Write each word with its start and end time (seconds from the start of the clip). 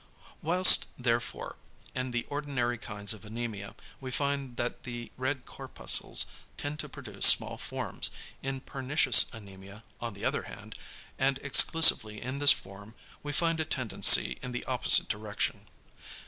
Whilst, 0.41 0.87
therefore, 0.97 1.57
in 1.93 2.09
the 2.09 2.25
ordinary 2.27 2.79
kinds 2.79 3.13
of 3.13 3.21
anæmia 3.21 3.75
we 3.99 4.09
find 4.09 4.57
that 4.57 4.81
the 4.81 5.11
red 5.15 5.45
corpuscles 5.45 6.25
tend 6.57 6.79
to 6.79 6.89
produce 6.89 7.27
small 7.27 7.55
forms, 7.59 8.09
in 8.41 8.61
pernicious 8.61 9.25
anæmia, 9.25 9.83
on 9.99 10.15
the 10.15 10.25
other 10.25 10.41
hand, 10.49 10.73
and 11.19 11.37
exclusively 11.43 12.19
in 12.19 12.39
this 12.39 12.51
form, 12.51 12.95
we 13.21 13.31
find 13.31 13.59
a 13.59 13.63
tendency 13.65 14.39
in 14.41 14.53
the 14.53 14.65
opposite 14.65 15.07
direction. 15.07 15.67